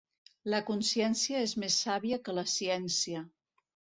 [0.53, 3.25] La consciència és més sàvia que la ciència.